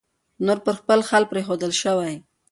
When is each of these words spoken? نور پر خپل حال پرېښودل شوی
نور 0.45 0.57
پر 0.65 0.73
خپل 0.79 0.99
حال 1.09 1.23
پرېښودل 1.31 1.71
شوی 1.81 2.13